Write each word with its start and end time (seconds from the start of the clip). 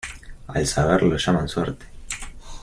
Al 0.47 0.65
saber 0.65 1.03
lo 1.03 1.15
llaman 1.15 1.47
suerte. 1.47 1.85